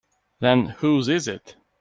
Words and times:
Then 0.39 0.65
whose 0.79 1.07
is 1.07 1.27
it? 1.27 1.57